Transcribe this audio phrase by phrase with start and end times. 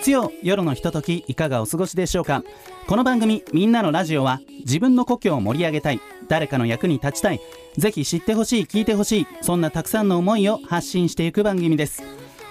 [0.00, 2.42] 月曜夜のひとときいかがお過ごしでしょうか？
[2.86, 7.40] この番組「みんなのラジオは」自分の故郷を盛り上げたい誰かの役に立ちたい
[7.76, 12.02] ぜひ知ってほしい聞いてほしいそんなたくさんの思いを発信していく番組です。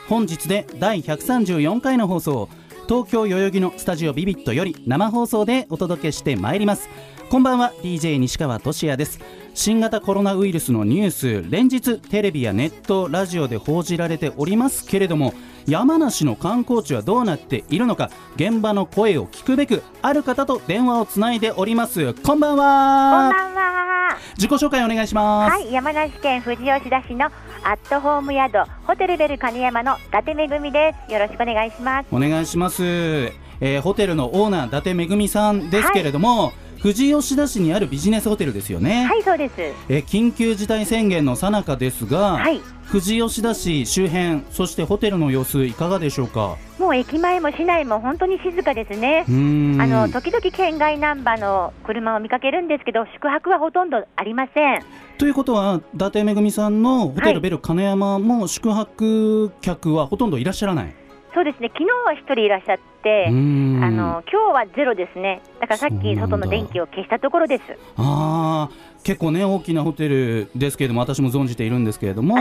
[0.07, 2.49] 本日で第134回の放送を
[2.87, 6.87] 東京代々木のスタジオビビットより生放送でお届けしてまいります。
[7.31, 9.19] こんばんは DJ 西川俊也です。
[9.61, 11.11] 新型コロナウイルスのニュー
[11.43, 15.33] ス連日テレビやネットラジオで報じられておりますけれども
[15.67, 24.17] 山梨の観光地はどうなっているのか現場の声を聞くべくある方と電話をつないでおりますこんばんこんはばんは。
[24.37, 31.11] 自己紹介お願いします、はい、山梨県富士吉田市のアットホーム宿ホテルベル金山の伊達めぐみです。
[31.11, 32.07] よろしくお願いします。
[32.13, 39.53] お願いします、えーホテルのオーナー伊達めぐみさんですけれども、富士吉田市にあるビジネスホテルですよね、はい、そうです。
[39.89, 46.57] えー緊急事態宣言の最中ですが、はい、富士吉田市周辺そしてホテルの様子いかがでしょうか？
[46.79, 49.25] もう駅前も市内も本当に静かですね。
[49.27, 54.83] あの時々県外ナンバーの車を見かけるんですけど宿泊はほとんどありません。
[55.17, 57.33] ということは伊達めぐみさんのホテはい。
[57.33, 60.93] ルベル金山も宿泊客はほとんどいらっしゃらない、
[61.33, 61.69] そうですね。
[61.73, 65.41] 昨日は一人いらっしゃってあの今日はゼロですね。
[65.59, 67.63] だからさっき外の電気を消したところです。
[67.97, 72.35] あー結構ね大きなホテルですけれども私も存じているんですけれども。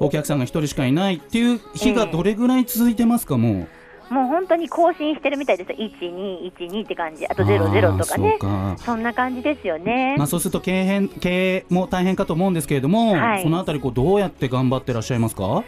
[0.00, 3.68] お客さんが一人しかいないっていう日がどれぐらい続いてますか、も
[4.10, 5.72] うもう本当に更新してるみたいです。
[5.72, 7.24] 一二一二って感じ。
[7.26, 8.38] あとゼロゼロとかね。
[8.40, 10.16] そうかそんな感じですよね。
[10.18, 15.62] まあ、そうすると経営経営も大変かと思うんですけれども、はいそのあたりこうどうやって頑張ってらっしゃいますか？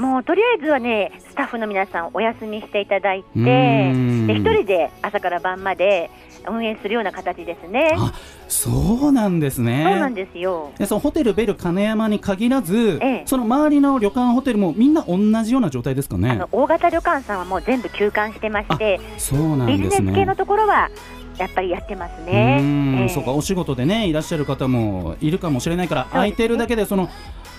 [0.00, 3.90] もうとりあえずはね、スタッフの皆さんお休みしていただいて、
[4.32, 6.10] 一人で朝から晩まで
[6.48, 7.94] 運営するような形ですね。
[7.98, 8.14] あ
[8.48, 8.70] そ
[9.08, 10.72] うなんですねそうなんですよ。
[10.78, 20.88] でそのホテルベル金山に限らず、ええその周りの旅館ホテルもみんな同じような状態ですかあねの大型旅館さんはもう全部休館してまして、そうなビジんですねネス系のところは
[21.36, 22.58] やっぱりやってますうね。
[22.58, 27.10] ーんええそうかお仕事でねいらっしゃる方もいるかもしれないから、空いてるだけでその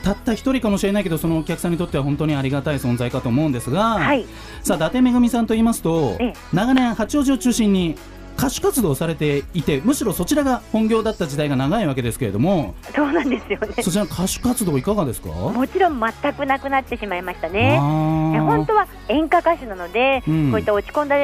[0.04, 4.26] たった一人かもしれないけどそのお客さんにとっては本当にありがたい存在かと思うんですが、はい、
[4.64, 6.34] さあ伊達めぐみさんと言いますと、ええ。
[6.54, 7.96] 長年八王子を中心に
[8.38, 13.84] 歌手活動をされていてむしろそちらが本業だった時代が長いわけですけれどもそうなんですよね。
[13.84, 15.30] そちらの歌手活動いかがですか？
[15.30, 17.78] もちろん全くなくなってしまいましたね。
[17.78, 20.50] 本当は演歌歌手なので、うん。
[20.50, 21.16] こういった落ち込んだ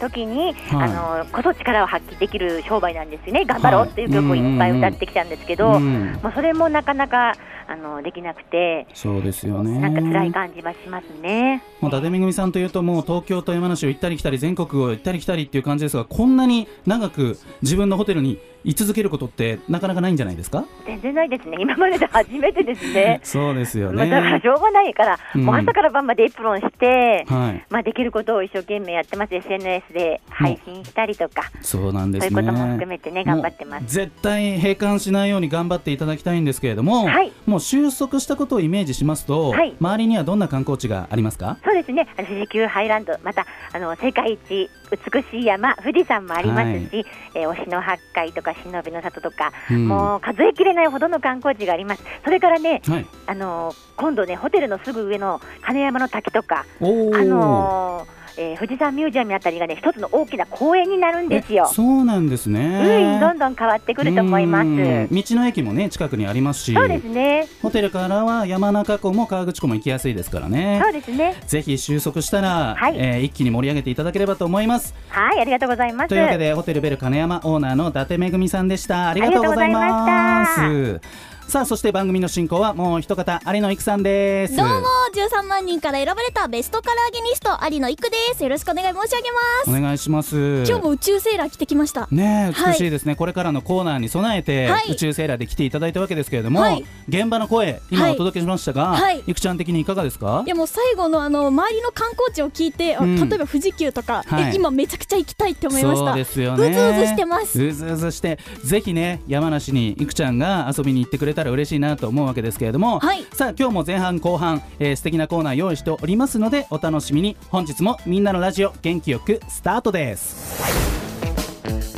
[0.00, 0.90] 時に、はい。
[0.90, 3.44] あのこそ力を発揮できる商売なんですよね。
[3.44, 6.18] 頑張ろうっていう曲をいっぱい歌ってきたんですけど、うん。
[6.22, 7.34] もうそれもなかなか
[7.68, 9.78] あのできなくて、そうですよね。
[9.80, 11.62] なんか辛い感じはしますね。
[11.80, 20.64] もう伊達めぐみさんというともう東京と山梨を行ったり来たり全国を行ったり来たりっていう感じですがこんなに長く自分のホテルに居続けることってなかなかないんじゃないですか？
[20.86, 21.56] 全然ないですね。
[21.60, 23.20] 今までで 初めてですね。
[23.24, 25.44] そうですよまあ、だからねしょうがないから、うん。
[25.44, 27.64] もう朝から晩までエプロンして、はい。
[27.70, 32.30] まあ、できることを一生懸命やってます、SNS で配信したりとか、そうなんですね。
[32.30, 33.86] そういうことも含めてね、頑張ってます。
[33.86, 37.32] 絶対閉館しないように頑張っていただきたいんですけれども、はい。
[37.46, 39.74] もう収束したことをイメージしますと、はい。
[39.80, 41.56] 周りにはどんな観光地がありますか？
[41.64, 49.88] そうですね、富士急ハイランド、またあの世界一美しい山、富士山もありますし、えー忍野八海とか忍びの里とか、うん。
[49.88, 52.02] もう数えきれないほどの観光地があります。
[52.24, 53.06] それからね、はい。
[53.26, 61.68] あの今度ね、ホテルのすぐ上の金山の滝とか、あのーえー富士山ミュージアムあたりがね、一つの大きな公園になるんですよ。
[61.70, 61.74] え。
[61.74, 64.66] そうなんですうん、ねどんどん変わってくると思います。
[64.66, 66.74] うん道の駅もね近くにありますし。
[66.74, 70.80] そうですね、ホテルからは山中湖も河口湖も行きやすいですからね。
[70.82, 71.36] そうですね。
[71.46, 72.94] ぜひ収束したら、はい。
[72.96, 74.94] えー一気に盛り上げていただければと思います。
[75.08, 76.08] はい、ありがとうございます。
[76.08, 79.10] というわけでホテルベル金山オーナーの伊達めぐみさんでした。
[79.10, 81.00] ありがとうございます
[81.48, 84.56] さあそして番組の進行はもう一方有野育さんです。
[84.56, 88.42] どうも13万人から選ばれたベストカラーゲニスト有野育です。
[88.42, 89.70] よろしくお願い申し上げます。
[89.70, 90.64] お願いします。
[90.66, 92.08] 今日も宇宙セーラー着てきました。
[92.10, 92.90] ね美しい。
[92.90, 94.92] ですね、これからのコーナーに備えて、はい。
[94.92, 96.84] 宇宙セーラーで来ていただいたわけですけれども、はい。
[97.08, 98.12] 現場の声今はい。
[98.12, 99.22] お届けしましたが、はい。
[99.26, 100.44] いくちゃん的にいかがですか？
[100.46, 103.28] いやもう最後のあの周りの観光地を聞いて、あうん。
[103.28, 104.52] 例えば富士急とか、はい。
[104.52, 106.06] え今めちゃくちゃ行きたいって思いました。
[106.06, 106.70] そうですよね。
[106.70, 107.62] うずうずしてます。
[107.62, 113.26] うずうずしてぜひね山梨にいくちゃんが遊びに行ってくれたら嬉しいなと思うわけですけれども、はい。
[113.34, 120.62] さあ今日も前半後半、えー素敵なコーナー用意しておりますのでお楽しみに本日もみんなのラジオ元気よくスタートです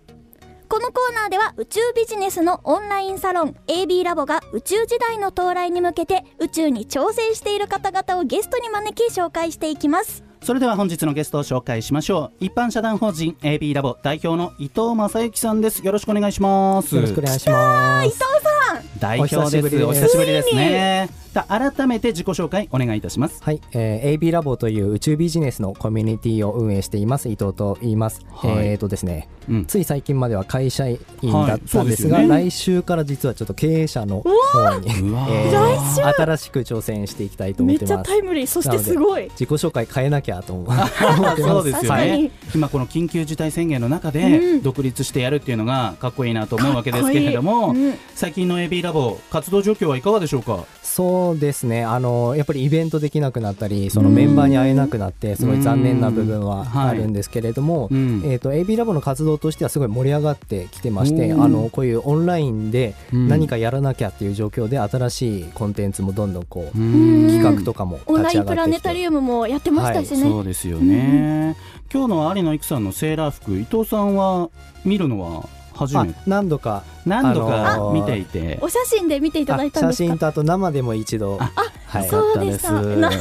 [0.10, 0.66] め。
[0.68, 12.46] このコーナーでは宇宙ビジネスのオンラインサロン AB ラボが宇宙時代の到来に向けて宇宙に挑戦している方々をゲストに招き紹介していきますそれでは本日のゲストを紹介しましょう。
[12.46, 15.84] 一般社団法人 AB ラボ代表の伊藤正幸さんです。
[15.84, 16.96] よろしくお願いします。
[16.96, 18.06] よろしくお願いします。
[18.06, 19.00] 伊藤さん。
[19.00, 19.38] 代表です。
[19.40, 19.86] お久しぶりです。
[19.86, 23.44] お久しぶりですねさあ改めて自己紹介お願いいたします。
[23.44, 27.28] はい、えー、AB ラボという宇宙ビジネスのコミュニティを運営しています。
[27.28, 28.26] 伊藤と言います。
[28.32, 28.68] はい。
[28.68, 29.66] えーとですね、うん。
[29.66, 32.44] つい最近までは会社員だったんですが、はいすよね。
[32.46, 36.02] 来週から実はちょっと経営者の方に、えー来週。
[36.24, 38.12] 新しく挑戦していきたいと思めっちゃってます。
[38.12, 38.48] タイムリー。
[38.48, 39.24] そしてすごい。
[39.32, 40.68] 自己紹介変えなきゃと思う。
[41.38, 42.18] そうですよね。
[42.18, 42.32] に。
[42.56, 44.62] 今この緊急事態宣言の中うでん。
[44.62, 47.94] 独立してやるっていうのがかっこいいなと思うわけですけれども、うん。
[48.16, 50.64] 最近の AB ラボ活動状況はいかがでしょうか？
[50.82, 51.84] そうですね。
[51.84, 58.22] あのやっぱりイベントできなくなったりそのメンバーに会えなくなってすごい残念な部分はあるんですけれども、うん。
[58.26, 61.44] えー、と AB ラボの活動としてはすごい盛り上がってきてましてうん。
[61.44, 63.28] あのこういうオンラインでうん。
[63.28, 67.28] 何かやらなきゃっていう状況で新しいコンテンツもどんどんこううん。
[67.28, 71.56] 企画とかもオンラインプラネタリウムもやってましたしね、そうですよね、
[71.92, 74.50] 今日の有野育さんのセーラー服伊藤さんは
[74.84, 76.20] 見るのは初あめて。
[76.26, 80.06] 何度か何度かあのー見ていて、お写真で見ていただいたんあですか？
[80.06, 81.38] 写真とあと生でも一度。
[81.40, 81.52] あ
[81.88, 82.10] はい。
[82.10, 83.18] そうでしたな なんか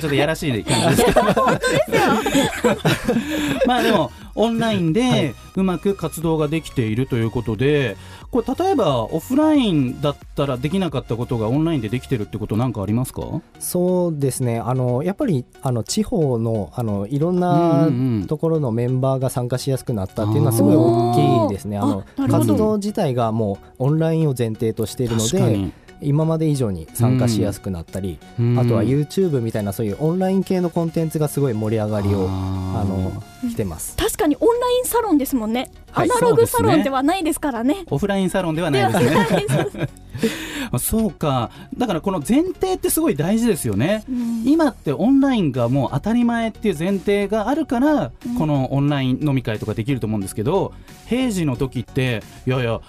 [0.00, 1.22] ちょっとやらしい感じですけど
[3.66, 7.96] まあでもオンラインでうまく活動ができているということで
[8.30, 13.22] これ例えばオフラインだったらできなかったことがオンラインでできてるってことなんかありますか？
[13.58, 14.58] そうですね。
[14.58, 18.26] あのやっぱりあの地方のあのいろんうんなうん。
[18.28, 21.78] ところのメンバーが参加しやすくなったっていうのはすごい大きいですね。
[21.78, 28.58] あの活動自体がもうオンラインを前提としているので今まで以上に参加しやすくなったり、うん。
[28.58, 33.96] あとは YouTube みたいなそういうオンライン系のコンテンツがすごい盛り上がりをあの来てます。
[33.96, 36.10] 確かにオンラインサロンですもんね、はい。
[36.10, 37.84] アナログサロンではないですからね。
[37.90, 39.88] オフラインサロンではないですね。
[40.70, 41.50] あそうか。
[41.76, 44.04] だからこの前提ってすごい大事ですよね、
[44.44, 50.72] 今ってオンラインがもう当たり前っていう前提があるから、このオンライン飲み会とかできると思うんですけど
[51.06, 52.80] 平時の時っていやいや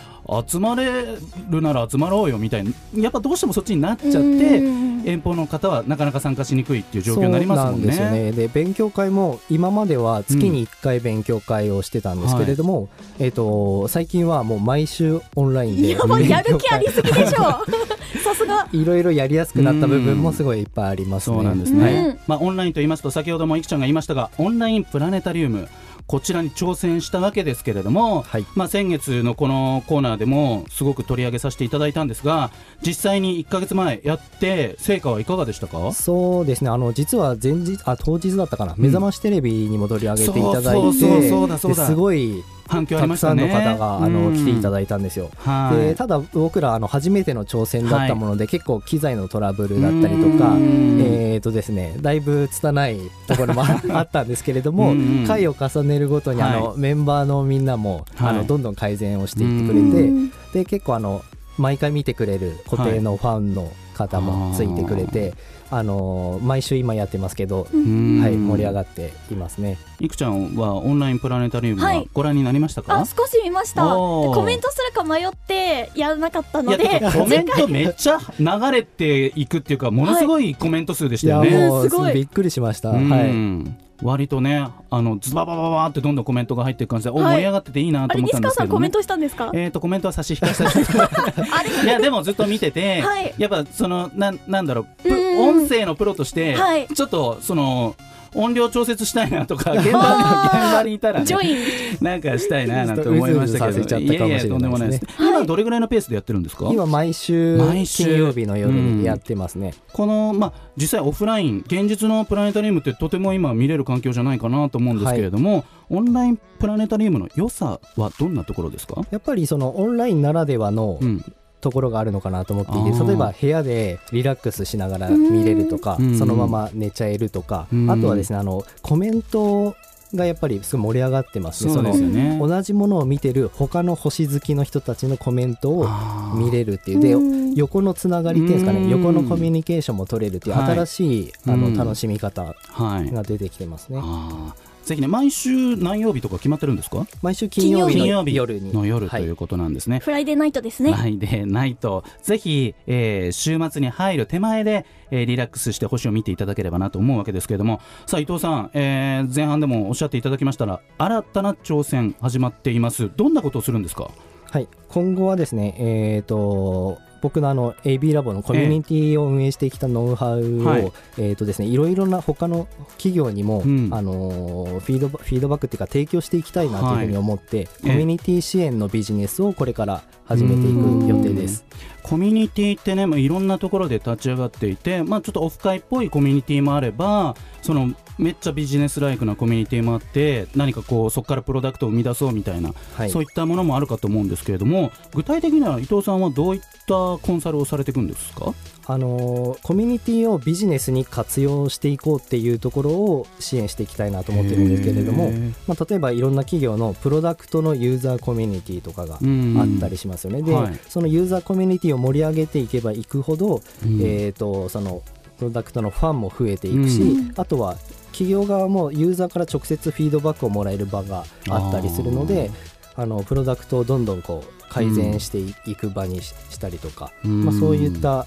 [0.47, 1.17] 集まれ
[1.49, 4.19] るなら集まろうよみたいなやっぱどうしてもそっちになっちゃって
[4.59, 4.89] うん。
[5.05, 7.93] 遠方の方はなかなか参加しにくいっていう状況になりますもんね。
[7.93, 8.31] そうなんですよね。
[8.31, 12.89] で勉強会も今までは月に1回勉強会をしてたんですけれども、
[13.19, 17.65] えっ、と最近はもう毎週オンラインでやばい勉強やる気あり会すぎでしょ。
[18.23, 18.67] さすが。
[18.71, 21.35] いろいろやりやすくなった部分もすごいいっぱいありますね。
[21.35, 25.67] そうなんですね、うんまあ、オンラインと言いますと先ほどもいくちゃんが言いましたがオンラインプラネタリウム
[26.09, 28.45] こちらに挑戦したわけですけれども、はい。
[28.55, 32.49] まあ、先月のこのコーナーでもすごく取り上げさせていただいたんですが
[32.81, 35.91] 実際に1か月前やって成果はいかがでしたか？
[35.93, 36.71] そうですね。
[36.71, 41.75] あの実は前日あ当日だったかな、目覚ましテレビにも取り上げていただいそうそうそうだそうだ。
[41.75, 43.65] てですごい反響ありたくさんのましたね。
[43.73, 45.29] 方があの来ていたいだいたんですよ。
[45.37, 45.77] はい。
[45.77, 51.01] でただ僕らあの初めての挑戦だったもので、結構機材のトラブルだったりとかうん。
[51.01, 54.93] えーとですねだいぶ拙いところもああったんですけれども
[55.25, 58.29] 回を重ねるごとにあの、はメンバーのみんなも、はい。
[58.29, 60.29] あのどんどん改善をしていってくうれん。
[60.53, 61.23] てで結構あの
[61.57, 65.33] 毎回見てくれる固定のファンの方もついてくれて、
[65.69, 68.21] あの毎週今やってますけど、うん。
[68.21, 69.77] はい、盛り上がっていますね。
[69.99, 72.09] いくちゃんはオンラインプラネタリウムははい。
[72.13, 73.83] ご覧になりましたか、あ少し見ました。
[73.83, 77.01] コメントするか迷ってやらなかったので。
[77.13, 81.67] コメントめっちゃ流れていくっていうかものすごいコメント数でしたよね。
[81.67, 82.13] もうすごい。
[82.13, 82.89] びっくりしました。
[82.91, 83.09] うん。
[83.09, 83.89] はい。
[84.01, 87.35] 割とねあのズバババババってどんどんコメントが入っていく感じで、おはい。
[87.35, 88.55] 盛り上がってていいなとあれ西思ったんですけど、ね。
[88.55, 89.51] 川さんコメン、トしたんですか？
[89.53, 91.69] えー、とコメントは差し控えさせて あれ？
[91.83, 93.33] いやでもずっと見てて、はい。
[93.37, 96.87] やっぱそのなんなんだろう音声のプロとして、はい。
[96.87, 97.95] ちょっとその
[98.35, 101.57] 音量調節したいなとか 現場現場にいたらねジョイン。
[102.01, 103.81] なんかしたいななんて思いましたけど。
[103.81, 104.17] ったかもしれないです。
[104.17, 105.29] ねややとんでもないです、はい。
[105.29, 106.69] 今どれぐらいのペースでやってるんですか？
[106.71, 109.73] 今毎週毎週金曜日の夜にやってますね。
[109.93, 121.23] この、まあ、実際オフライン現実のプラネタリウムってとても今見れる環境じゃないかなと思うんですけれども、オンラインプラネタリウムの良さはどんなところですか、やっぱりそのオンラインならではのうん、
[121.61, 126.17] ところがあるのかなと思っていて例えば部屋でリラックスしながら見れるとかうん。
[126.17, 127.91] そのまま寝ちゃえるとかうん。
[127.91, 129.75] あとはですねあのコメント
[130.15, 131.73] がやっぱりすごい盛り上がってますね。
[131.83, 132.37] ね。
[132.37, 135.87] その同じものを見てる他の星好きの人たちのコメントを
[136.35, 136.99] 見れるっていう。
[136.99, 137.53] でうん。
[137.53, 138.83] 横のつながりっていうんですかうん。
[138.85, 140.71] ね横のコミュニケーションも取れるっていうはい。
[140.75, 141.73] 新しい、あうん。
[141.75, 143.11] の楽しみ方はい。
[143.11, 147.05] が出てきてますね、あーぜひね毎週何曜日とか決まってるんですか？
[147.21, 148.73] 毎週金曜日の金曜日夜に。
[148.73, 149.23] の夜とはい。
[149.23, 150.91] いうことなんですね、フライデーナイトですね。
[150.93, 157.81] フライデーナイトぜひ、えー週末に入る手前で、えーリラックスして星を見ていただければなと思うわけですけれども。
[158.07, 163.11] さあ伊藤さん、えー前半でもおっしゃっていただきましたら新たな挑戦始まっています。
[163.15, 164.09] どんなことをするんですか？
[164.49, 170.91] はい、今後はですね、えー、と僕のあの AB ラボのコミュニティを運営してきたノウハウを、はい。
[171.17, 173.89] えーとですね、いろいろな他の企業にも、うん。
[173.91, 181.65] あのーフィードバフィードバックっていうか提供していきたいなというふうに思って、えコミュニティ支援のビジネスをこれから始めていく予定です。
[182.03, 193.09] コミュニティってね、まあ、いろんなところで立ち上がっていて、まあ、ちょっとオフ会っぽいコミュニティもあればそのめっちゃビジネスライクなコミュニティもあって何かこうそこからプロダクトを生み出そうみたいな、はい。
[193.09, 198.53] そういったものもあるかと思うんですけれども具体的には伊藤さんはどういったコンサルをされていくんですか？
[198.87, 205.31] あのーコミュニティをビジネスに活用していこうっていうところを支援していきたいなと思ってるんですけれども
[205.67, 209.57] まあ、例えばいろんな企業のプロダクトのユーザーコミュニティとかがうん。
[209.59, 210.41] あったりしますよね。
[210.41, 210.79] で、はい。
[210.89, 214.01] そのユーザーコミュニティを盛り上げていけばいくほど、うん。
[214.01, 215.03] えー、とその
[215.37, 217.33] プロダクトのファンも増えていくし、うん。
[217.37, 217.77] あとは
[218.11, 222.51] 企業側もユーザーから直接フィードバックをもらえる場があったりするので
[222.95, 225.39] あのプロダクトをどんどんこう改善して
[225.69, 228.25] いく場にししたりとか、うんまあ、そういった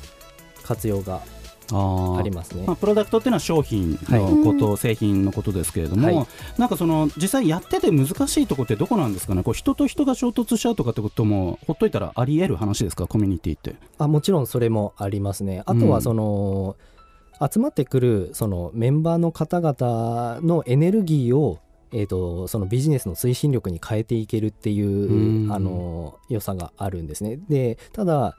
[0.63, 1.21] 活用が
[1.75, 2.77] ありますねまあ、。
[2.77, 6.27] プロダクトっていうのは商品のこと、製品のことですけれども、はい
[6.59, 9.43] なんかその実際やってて難しいところってどこなんですかね？
[9.43, 13.07] こう人と人が衝突しちゃうとかってこともほっといたらあり得る話ですか？
[13.07, 13.77] コミュニティって。
[13.99, 15.63] あもちろんそれもありますね。
[15.65, 16.77] あとはその、
[17.41, 21.59] 集まってくるそのメンバーの方々のエネルギーを、
[21.93, 25.53] えー、とそのビジネスの推進力に変えていけるっていう、うん。
[25.53, 27.39] あの良さがあるんですね。
[27.49, 28.37] でただ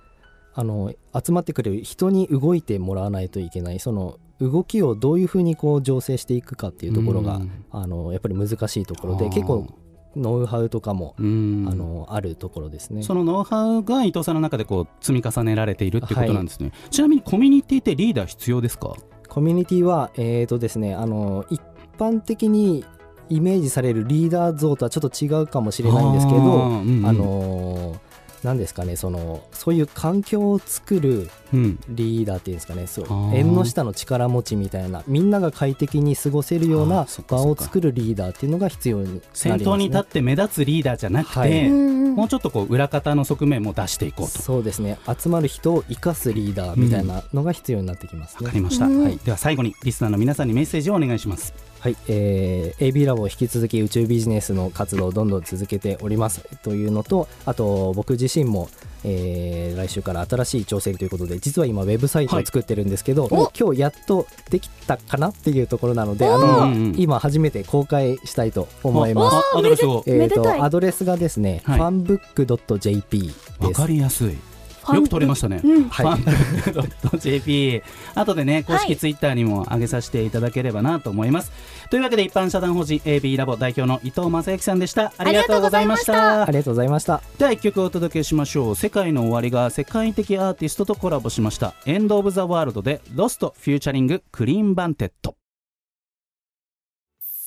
[0.56, 3.80] あの集まってくる人に動いてもらわないといけない。
[3.80, 7.66] その動きをどういうふうにこう醸成していくかっていうところが、うん。
[7.72, 9.68] あのやっぱり難しいところで結構
[10.16, 11.68] ノウハウとかも、うん。
[11.70, 13.04] あのあるところですね。
[13.04, 18.96] そのノウハウが伊藤さんの中でこう積み重ねられているってことなんですね、ちなみにコミュニティってリーダー必要ですか？
[19.28, 21.62] コミュニティは、えーとですね、あの一
[21.98, 22.86] 般的に
[23.30, 27.06] イメージされるリーダー像とはちょっと違うかもしれないんですけど、あーうんうん。
[27.06, 28.13] あのー
[28.44, 31.80] なんですかねそのそういう環境を作るうん。
[31.88, 33.36] リーダーっていうんですかねそうあー。
[33.36, 41.68] 縁の下の力持ちみたいなみんなが快適に過ごせるようあな場を作るリーダーっていうのが必要になります、ね、先頭に立って目立つリーダーじゃなくて、はい。
[41.68, 44.40] うんもうちょっとこう裏方の側面も出していこうと。
[44.40, 45.00] そうですね。
[45.20, 49.04] 集まる人を生かすリーダーみたいなのが必要になってきますね、わかりました、うん。
[49.04, 58.70] はい、では最後にリスナーの皆さんにメッセージをお願いしますはい、えー AB ラボを引き続き宇宙ビジネスの活動をどんどん続けておりますというのとあと僕自身も、
[59.04, 69.36] えー来週から新しい挑戦ということで実は今ウェブサイトを作ってるんですけど、お今日やっとできたかなっていうところなのであうんの、うん今初めて公開したいと思います。
[69.36, 71.80] あアドレスをえー、とアドレスがですね、はい。
[71.82, 73.82] fanbook.jp わです。
[73.82, 74.38] かりやすい。
[74.84, 75.90] ファンよく取れましたね、うん。
[75.90, 76.22] はい。
[76.22, 77.82] ファン .jp
[78.16, 81.52] 後でね公式ツイッターにも上げさせていただければなと思います、
[81.90, 95.36] というわけで一般社団法人 AB ラボ代表の伊藤真之さんでしたありがとうございましたありがとうございましたでは一曲お届けしましょう SEKAI NO OWARI が世界的アーティストとコラボしました End of the World で Lost featuring Clean Bandit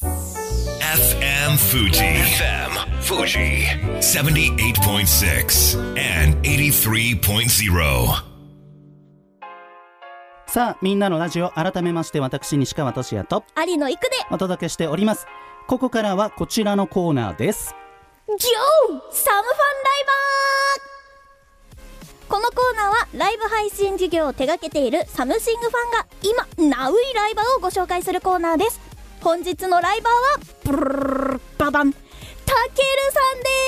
[0.02, 2.02] FM Fuji.
[2.02, 3.66] FM Fuji.
[4.00, 8.35] 78.6 and 83.0.
[10.56, 14.16] さあみんなのラジオ改めまして私西川俊也と有野育で。
[14.30, 15.26] お届けしております。
[15.66, 17.74] ここからはこちらのコーナーです。
[18.26, 18.46] ジョーサ
[18.94, 22.26] ムファンライバー。
[22.26, 28.80] このコーナーはライブ配信事業を手掛けているサムシングファンが今ナウイライバーをご紹介するコーナーです。
[29.20, 32.08] 本日のライバーはブルルババンたける
[33.12, 33.65] さんです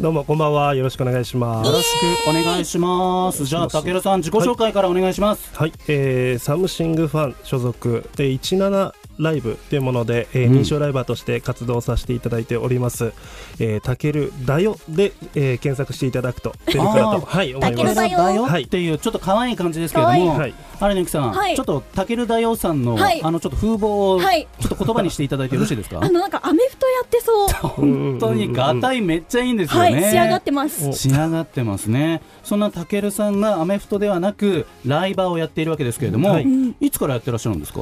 [0.00, 0.76] どうもこんばんは。
[0.76, 1.66] よろしくお願いします。
[1.66, 1.92] よろし
[2.24, 3.44] くお願いします。
[3.46, 8.08] じゃあたけるさん自己紹介からお願いします、はい、えー、サムシングファン所属。
[8.14, 10.58] で17ライブというもので、えーうん。
[10.58, 13.12] 認証ライバーとして活動させていただいております、
[13.58, 17.94] えー、たけるだよで、えー検索していただくと出てくるとあーはい思いたけるます。
[17.96, 18.62] だよだよはい。
[18.62, 20.54] っていうちょっと可愛い感じですけれども、はい。
[20.80, 21.56] あれねきさん、はい。
[21.56, 23.20] ちょっとたけるだよさんの、はい。
[23.22, 25.98] あのちょっと風貌をちょはいっと言葉にしていただいてよろしいですか？
[26.02, 27.48] あのなんかアメフトやってそう。
[27.68, 30.92] 本当にガタイめっちゃいいんですよはいね、仕上がってます。
[30.92, 32.22] 仕上がってますね。
[32.44, 36.46] そんなたけるさんがアメフトではなくライバーをやっているわけですけれども、はい。
[36.80, 37.80] いつからやってらっしゃるんですか？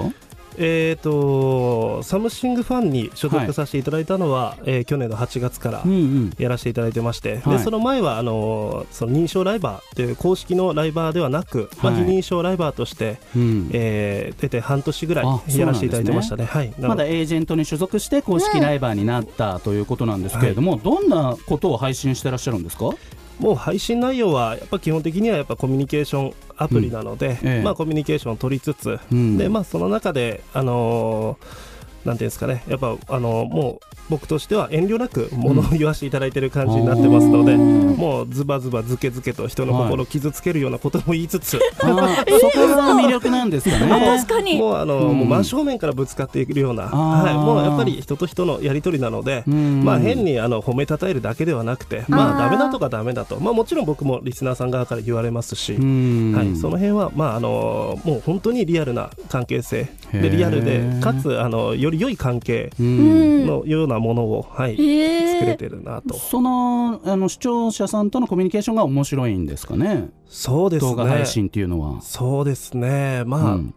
[0.58, 6.32] えー、とサムシングファンに所属させていただいたのは、えー去年の8月からうんうん。
[6.38, 7.58] やらせていただいてまして、はい。
[7.58, 13.70] でその前はあのーその認証ライバーという公式のライバーではなく、まあ、はい非認証ライバーとして、うん。
[13.72, 16.44] えー出て半年ぐらいやらせていただいてましたね。
[16.44, 22.90] はい、まだエージェントに所属して公式ライバーになったということなんですけれども、どんなことを配信してらっしゃるんですか？
[23.38, 27.62] もう配信内容はやっぱ基本的にはやっぱコミュニケーションアプリなので、ええ。
[27.62, 29.36] まあ、コミュニケーションを取りつつ、うん。
[29.36, 31.65] でまあ、その中で、あのー
[32.06, 37.96] なんていうんですかね、やっぱ、あのーもう僕としては遠慮なくものを言わせていただいている感じになってますので、うん。
[37.96, 43.88] もうズバズバズケズケと人の心を傷つけるようなことも言いつつ、あー そこが魅力なんですかね。
[43.88, 44.58] 確かに。
[44.58, 49.84] もうあの、うんもう真正面からぶつかっていくような、はい、もうやっぱり人と人のやり取りなので、うん。
[49.84, 56.32] まあ、変にあの褒めたたえるだけではなくて、まあ、ダメだとかダメだと、まあ、もちろん僕もリスナーさん側から言われますし、うん。
[56.32, 59.88] はい、その辺は、まああのもう本当にリアルな関係性。
[60.12, 63.46] でリアルでかつあのより良い関係うん。
[63.46, 66.14] のようなものを、はい作れてるなと。
[66.14, 70.08] そのあの視聴者さんとのコミュニケーションが面白いんですかね？
[70.26, 70.90] そうですね。
[70.90, 72.00] 動画配信っていうのは。
[72.00, 73.24] そうですね。
[73.26, 73.74] まあ、うん。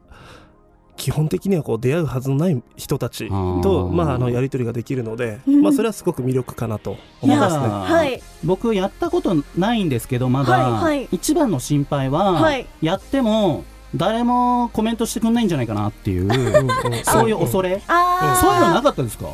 [0.95, 7.61] 基本的にはこう出会うはずのない人たちとまあ、あのやり取りができるので、まあ、それはすごく魅力かなと思いますね。
[7.61, 7.79] いやー。
[7.83, 8.21] はい。
[8.43, 11.07] 僕やったことないんですけどまだ、はいはい。
[11.13, 12.67] 一番の心配は、はい。
[12.81, 13.63] やっても
[13.95, 16.29] 誰もコメントしてくんないんじゃないかなっていう
[17.03, 17.81] そういう恐れ。
[18.39, 19.27] そういうのなかったですか？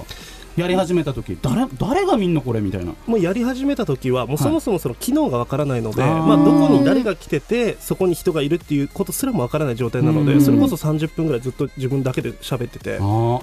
[0.55, 2.93] やり始めた時誰誰が見んのこれみたいな。
[3.07, 10.25] もうやり始めた時はもうそもそもその機能がわからないので、あーまあ、どこに誰が来ててそこに人がいるっていうことすらもわからない状態なのうん。
[10.25, 12.99] でそれこそ30分ぐらいずっと自分だけで喋ってて。
[12.99, 13.41] ちょ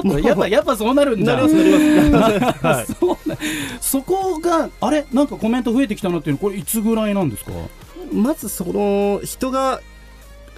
[0.00, 1.34] っとやっぱやっぱそうなるんだ。
[1.36, 2.10] なります。
[2.10, 3.38] なります、はい、そうね。
[3.82, 5.04] そこがあれ？
[5.12, 7.52] なんかコメント増えてきたなっていうのこれいつぐらいなんですか？
[8.14, 9.82] まずその人が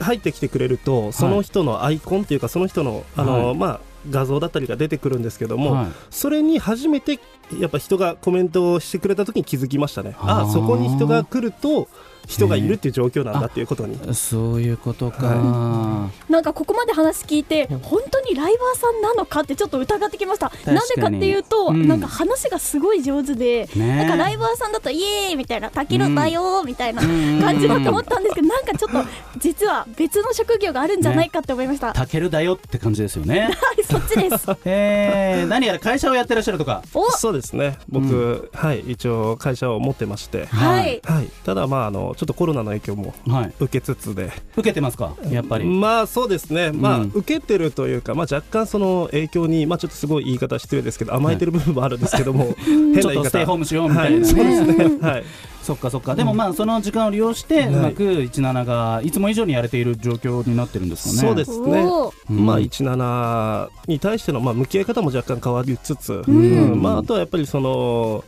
[0.01, 5.87] 入ってきてくれるとその人のアイコンっていうかその人のあの、はいまあ画像だったりが出てくるんですけども、はい。
[6.11, 7.19] それに初めて
[7.59, 10.15] やっぱ人がコメントをしてくれた時に気づきましたね。
[10.21, 11.89] ああそこに人が来ると
[12.29, 20.53] 人がいるっていう状況なんだっていうことに、そういうことか、なんかここまで話聞いて本当にライバーさんなのかってちょっと疑ってきました。
[20.67, 20.75] に。
[20.75, 21.89] なんでかっていうと、うん。
[21.89, 23.97] なんか話がすごい上手で、ね。
[23.97, 29.05] なんかライバーさんだとイエーイみたいなタケルだよーみたいなうん感じだと思ったんですけどなんかちょっと
[29.39, 33.41] 実は別の職業があるんじゃないかって思いました、タケルだよって感じですよね。
[33.41, 33.49] は
[33.79, 34.47] いそっちです。
[34.67, 36.83] えー、何やら会社をやってらっしゃるとか。
[36.93, 37.11] お。
[37.13, 37.79] そうですね。
[37.89, 40.47] 僕、はい一応会社を持ってまして。
[40.47, 41.01] はい。
[41.05, 43.53] はい、ただまああのちょっとコロナの影響もはい。
[43.61, 44.33] 受けつつで。
[44.57, 45.15] 受けてますか？
[45.31, 55.25] やっぱり、まあそうですね、まあうん受けてるというか、まあ、若干その影響に、まあ、ちょっとすごい言い方失礼ですけど甘えてる部分もあるんですけども、変なちょっ言い方とステイホームしようみたいなね、はい、そうですね、はい、
[55.63, 56.15] そっかそっか。
[56.17, 61.29] でもまあその時間を利用してうまく17がいつも以上にやれている状況になってるんですかね。
[61.29, 61.85] そうですね。
[62.31, 62.47] うん。
[62.47, 66.25] まあ、17に対しての、まあ、向き合い方も若干変わりつつ、ん。
[66.27, 66.83] うん。
[66.83, 68.25] まあ、あとはやっぱりその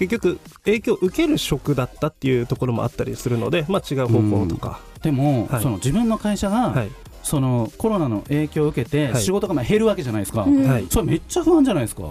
[0.00, 5.62] 結局影響を受ける職だったっていうところもあったりするので、まあ、違う方向とか、でも、はい。
[5.62, 6.90] その自分の会社が、はい。
[7.22, 9.22] そのコロナの影響を受けてはい。
[9.22, 10.66] 仕事がまあ減るわけじゃないですか、うん。
[10.66, 10.86] はい。
[10.88, 12.04] それめっちゃ不安じゃないですか。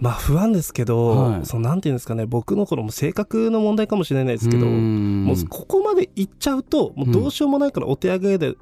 [0.00, 1.46] まあ不安ですけど、はい。
[1.46, 5.24] そのなんていうんですかね僕のこの性格の問題かもしれないですけど、うん。
[5.24, 8.56] もうここまで行っちゃうともうどうしようもないからお手上げで、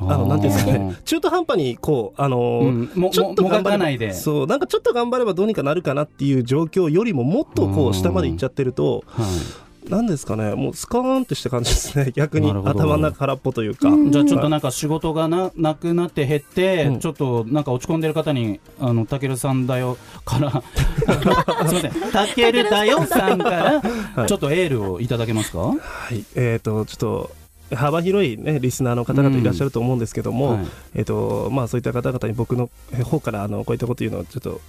[0.00, 0.96] あのなんていうんですかね。
[1.04, 3.00] 中途半端にこうあのーうん。
[3.00, 4.12] もちょっと頑張ればかないで。
[4.12, 9.64] そうなんかちょっと頑張ればどうにかなるかなっていう状況よりももっとこう下まで行っちゃってるとはい。
[9.88, 10.54] なんですかね。
[10.54, 12.10] もうスカーンってした感じですね。
[12.16, 12.50] 逆に。
[12.50, 17.00] 頭の中空っぽというか、じゃあちょっとなんか仕事がななくなって減って、うん。
[17.00, 20.50] ちょっとなんか落ち込んでる方に「あのたけるさんだよ」から
[21.68, 23.82] すみません「たけるだよ」さんから
[24.16, 24.26] はい。
[24.26, 25.74] ちょっとエールをいただけますか、は
[26.12, 26.24] い。
[26.34, 27.30] えー、とちょっと
[27.74, 30.66] 幅広い、ね、リスナーの方々いらっしゃると思うんですけども、はい。
[30.94, 32.70] えーとまあ、そういった方々に僕の
[33.04, 34.60] 方からあのこういったこと言うのはちょっと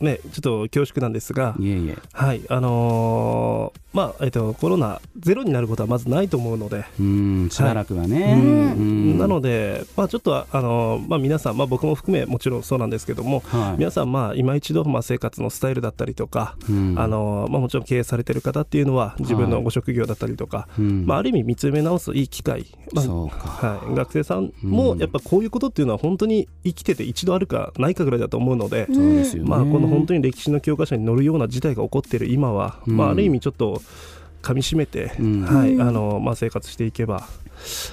[0.00, 1.98] ねちょっと恐縮なんですが、いえいえ。
[2.12, 8.72] はいあのーまあえー、とコロナゼロになることはまずないと思うので、うんしばらくはね、うん。
[8.72, 8.74] う
[9.14, 9.18] ん。
[9.18, 13.78] なので、まあ、ちょっとあのーまあ、皆さん、まあ、僕も含めもちろんそうなんですけども、はい。
[13.78, 16.94] 皆さん、まあ、今一度、まあ、生活のスタイルだったりとか、うん。
[16.98, 21.06] あのーまあ、もちろん経営されてる方っていうのは自分のご職業だったりとか、うん。
[21.06, 24.70] まあ、ある意味見つめ直すいい機会、まあはい、学生さんうん。
[24.70, 33.77] もやっぱこういうことっていうのは本当に生きてて一度あるかないかぐらいだと思うので、ね、まあ、この本当に歴史の教科書に載るような事態が起こっている今は、うんまあ、ある意味ちょっと
[34.42, 35.42] 噛み締めて、うん。
[35.42, 37.26] はいあのまあ、生活していけば。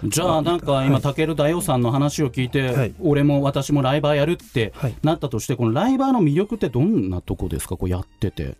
[0.03, 1.01] じゃあなんか今、はい。
[1.01, 2.93] たけるだよさんの話を聞いて、はい。
[3.01, 4.95] 俺も私もライバーやるってはい。
[5.03, 7.77] なったとして、このライバーの魅力ってどんなとこですか？
[7.77, 8.55] こうやってて。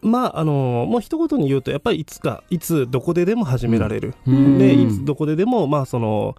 [0.00, 4.58] まああのもう一言に言うとやっぱりいつかいつどこででも始められる、うん。
[4.58, 6.36] でいつどこででもまあその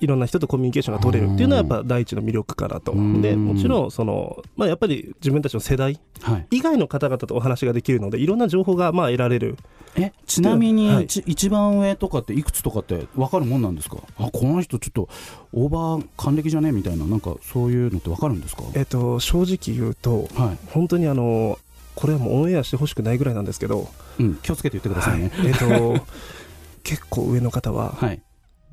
[0.00, 2.92] いろんな人とコミュニケーションが取れるっていうのはやっぱ第一の魅力かなと。
[2.92, 3.20] うん。
[3.20, 6.46] でもちろんその、まあ、やっぱり自分たちの世代はい。
[6.50, 9.56] 以外の方々とお話ができるのでいろんな情報がまあ得られる。
[9.96, 11.06] えちなみに、はい。
[11.06, 13.96] ち一番上とかっていくつとかって分かるもんなんですか？
[14.18, 15.08] あこの人ちょっと
[15.52, 16.70] オーバー還暦じゃね？
[16.72, 18.62] みたいななんかそういうのって分かるんですか？
[18.74, 21.58] えっと正直言うとはい、本当にあの
[21.94, 23.88] これはもうオンエアしてほしくないぐらいなんですけど、
[24.20, 25.32] うん、気をつけて言ってくださいね。
[25.44, 26.04] えっと
[26.84, 28.22] 結構上の方ははい。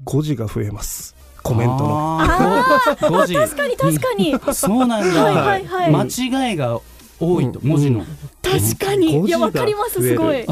[0.03, 1.14] 誤字が増えます
[1.45, 2.21] コメントの。
[2.23, 3.09] あー。
[3.11, 4.35] ご時確かに確かに。
[4.55, 6.81] そうなんだ、はいはいはい間違いが
[7.19, 8.03] 多いと、文字の、
[8.41, 9.27] 確かに。
[9.27, 10.43] いやわかりますすごい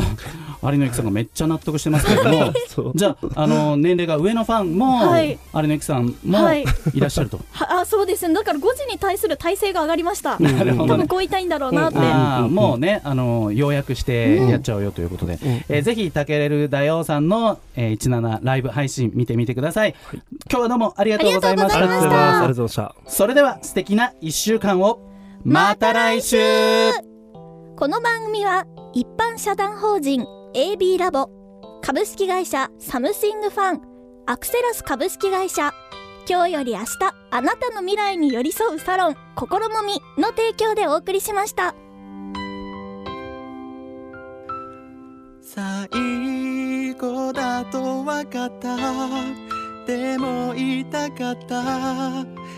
[0.72, 5.38] 有野由紀さんがめっちゃ納得してますけれども じゃああの年齢が上のファンも、はい。
[5.54, 6.66] 有野由紀さんもはい。
[6.94, 8.28] いらっしゃると、はあそうです。
[8.28, 10.38] ねだから5時に対する体制が上がりました。
[10.38, 15.38] 多分こう言いたいんだろうなって、あーもうね、あの要約してやっちゃうよということで、
[15.70, 19.96] えーぜひたけれるだよさんの、えー、17ライブ配信見てみてください、
[20.50, 23.04] 今日はどうもありがとうございましありありがとうございますありがとうございました。
[23.06, 25.00] たそれでは素敵な1週間を。
[25.44, 26.38] また来週。
[27.76, 31.32] この番組は一般社団法人 AB ラボ
[31.82, 33.82] 株式会社サムシングファン
[34.28, 35.74] アクセラス株式会社。
[36.30, 36.88] 今日より明日
[37.32, 41.74] あなたの未来に寄り添うサロン心もみの提供でお送りしました。
[45.42, 48.78] 最後だと分かった。
[49.88, 51.64] でも言いたかった。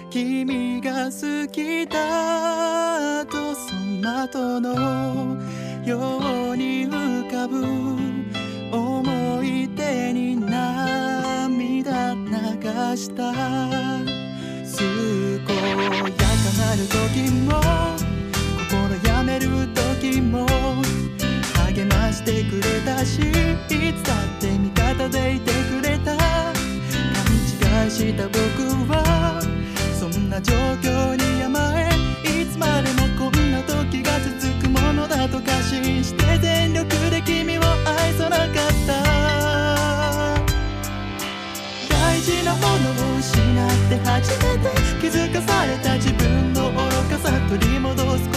[0.10, 5.38] 君が好きだとその後の
[5.86, 7.64] ように浮かぶ
[8.76, 12.22] 思い出に涙流
[12.98, 14.86] した健
[15.36, 15.54] やか
[16.58, 17.62] なる時も
[18.68, 19.68] 心やめる
[20.00, 20.48] 時も
[21.68, 23.24] 励ましてくれたしい
[23.94, 28.40] つだって味方でいてくれた勘違いした僕
[28.92, 29.40] は
[30.00, 30.95] そんな状況
[44.00, 44.70] て初めて
[45.02, 46.78] 気づかされた自分の愚
[47.10, 48.35] かさ取り戻す